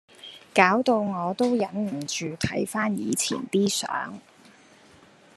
[0.51, 4.19] 搞到我都忍唔住睇番以前啲相⠀